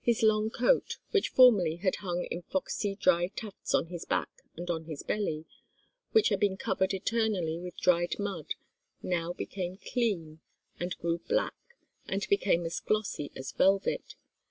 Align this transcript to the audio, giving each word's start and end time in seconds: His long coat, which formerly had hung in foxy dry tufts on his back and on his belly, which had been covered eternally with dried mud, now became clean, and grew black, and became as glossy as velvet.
His 0.00 0.22
long 0.22 0.48
coat, 0.48 0.96
which 1.10 1.28
formerly 1.28 1.76
had 1.76 1.96
hung 1.96 2.24
in 2.30 2.40
foxy 2.50 2.94
dry 2.94 3.26
tufts 3.28 3.74
on 3.74 3.88
his 3.88 4.06
back 4.06 4.30
and 4.56 4.70
on 4.70 4.84
his 4.86 5.02
belly, 5.02 5.44
which 6.12 6.30
had 6.30 6.40
been 6.40 6.56
covered 6.56 6.94
eternally 6.94 7.58
with 7.58 7.76
dried 7.76 8.18
mud, 8.18 8.54
now 9.02 9.34
became 9.34 9.76
clean, 9.76 10.40
and 10.80 10.96
grew 10.96 11.18
black, 11.28 11.60
and 12.08 12.26
became 12.30 12.64
as 12.64 12.80
glossy 12.80 13.30
as 13.36 13.52
velvet. 13.52 14.14